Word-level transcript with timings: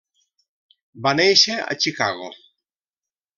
Va 1.07 1.13
néixer 1.19 1.59
a 1.67 1.77
Chicago. 1.85 2.31